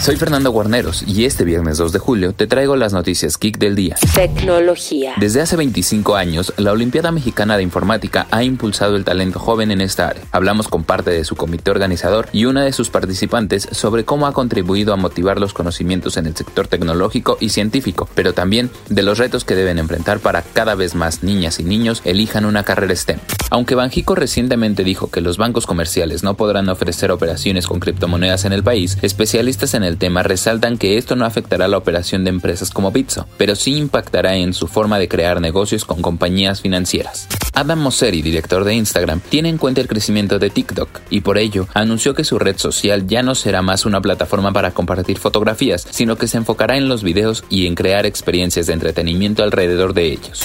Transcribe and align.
Soy 0.00 0.16
Fernando 0.16 0.50
Guarneros 0.52 1.02
y 1.06 1.24
este 1.24 1.42
viernes 1.42 1.78
2 1.78 1.90
de 1.90 1.98
julio 1.98 2.32
te 2.32 2.46
traigo 2.46 2.76
las 2.76 2.92
noticias 2.92 3.38
Geek 3.40 3.58
del 3.58 3.74
día. 3.74 3.96
Tecnología. 4.14 5.14
Desde 5.18 5.40
hace 5.40 5.56
25 5.56 6.14
años, 6.14 6.52
la 6.58 6.70
Olimpiada 6.70 7.10
Mexicana 7.10 7.56
de 7.56 7.64
Informática 7.64 8.26
ha 8.30 8.44
impulsado 8.44 8.94
el 8.94 9.04
talento 9.04 9.40
joven 9.40 9.72
en 9.72 9.80
esta 9.80 10.08
área. 10.08 10.22
Hablamos 10.30 10.68
con 10.68 10.84
parte 10.84 11.10
de 11.10 11.24
su 11.24 11.34
comité 11.34 11.72
organizador 11.72 12.28
y 12.32 12.44
una 12.44 12.62
de 12.62 12.72
sus 12.72 12.90
participantes 12.90 13.68
sobre 13.72 14.04
cómo 14.04 14.26
ha 14.26 14.32
contribuido 14.32 14.92
a 14.92 14.96
motivar 14.96 15.40
los 15.40 15.54
conocimientos 15.54 16.18
en 16.18 16.26
el 16.26 16.36
sector 16.36 16.68
tecnológico 16.68 17.38
y 17.40 17.48
científico, 17.48 18.08
pero 18.14 18.32
también 18.32 18.70
de 18.88 19.02
los 19.02 19.18
retos 19.18 19.44
que 19.44 19.56
deben 19.56 19.78
enfrentar 19.78 20.20
para 20.20 20.42
cada 20.42 20.76
vez 20.76 20.94
más 20.94 21.24
niñas 21.24 21.58
y 21.58 21.64
niños 21.64 22.02
elijan 22.04 22.44
una 22.44 22.62
carrera 22.62 22.94
STEM. 22.94 23.18
Aunque 23.50 23.74
Banjico 23.74 24.14
recientemente 24.14 24.84
dijo 24.84 25.10
que 25.10 25.20
los 25.20 25.38
bancos 25.38 25.66
comerciales 25.66 26.22
no 26.22 26.34
podrán 26.34 26.68
ofrecer 26.68 27.10
operaciones 27.10 27.66
con 27.66 27.80
criptomonedas 27.80 28.44
en 28.44 28.52
el 28.52 28.62
país, 28.62 28.98
especialistas 29.02 29.74
en 29.74 29.85
el 29.86 29.96
tema 29.98 30.22
resaltan 30.22 30.76
que 30.76 30.98
esto 30.98 31.16
no 31.16 31.24
afectará 31.24 31.68
la 31.68 31.78
operación 31.78 32.24
de 32.24 32.30
empresas 32.30 32.70
como 32.70 32.92
Bitso, 32.92 33.26
pero 33.38 33.54
sí 33.54 33.76
impactará 33.76 34.36
en 34.36 34.52
su 34.52 34.66
forma 34.66 34.98
de 34.98 35.08
crear 35.08 35.40
negocios 35.40 35.84
con 35.84 36.02
compañías 36.02 36.60
financieras. 36.60 37.28
Adam 37.54 37.80
Mosseri, 37.80 38.20
director 38.20 38.64
de 38.64 38.74
Instagram, 38.74 39.20
tiene 39.20 39.48
en 39.48 39.58
cuenta 39.58 39.80
el 39.80 39.88
crecimiento 39.88 40.38
de 40.38 40.50
TikTok 40.50 41.00
y 41.08 41.22
por 41.22 41.38
ello 41.38 41.66
anunció 41.72 42.14
que 42.14 42.24
su 42.24 42.38
red 42.38 42.58
social 42.58 43.06
ya 43.06 43.22
no 43.22 43.34
será 43.34 43.62
más 43.62 43.86
una 43.86 44.00
plataforma 44.00 44.52
para 44.52 44.72
compartir 44.72 45.18
fotografías, 45.18 45.86
sino 45.90 46.16
que 46.16 46.28
se 46.28 46.36
enfocará 46.36 46.76
en 46.76 46.88
los 46.88 47.02
videos 47.02 47.44
y 47.48 47.66
en 47.66 47.74
crear 47.74 48.04
experiencias 48.04 48.66
de 48.66 48.74
entretenimiento 48.74 49.42
alrededor 49.42 49.94
de 49.94 50.12
ellos. 50.12 50.42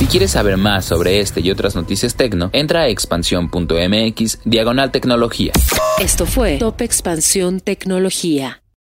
Si 0.00 0.06
quieres 0.06 0.30
saber 0.30 0.56
más 0.56 0.86
sobre 0.86 1.20
este 1.20 1.42
y 1.42 1.50
otras 1.50 1.76
noticias 1.76 2.14
tecno, 2.14 2.48
entra 2.54 2.80
a 2.80 2.88
expansión.mx 2.88 4.38
diagonal 4.46 4.90
tecnología. 4.92 5.52
Esto 6.00 6.24
fue 6.24 6.56
Top 6.56 6.80
Expansión 6.80 7.60
Tecnología. 7.60 8.59